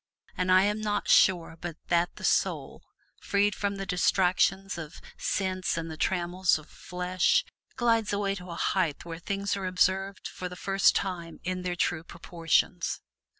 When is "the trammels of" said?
5.91-6.67